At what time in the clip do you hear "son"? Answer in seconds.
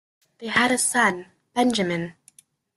0.79-1.27